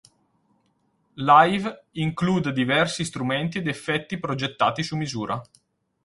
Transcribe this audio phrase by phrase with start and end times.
[1.13, 5.39] Live include diversi strumenti ed effetti progettati su misura.